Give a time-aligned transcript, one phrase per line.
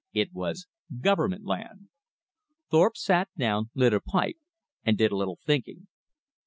[0.13, 0.65] It was
[0.99, 1.89] Government land.
[2.71, 4.37] Thorpe sat down, lit a pipe,
[4.83, 5.89] and did a little thinking.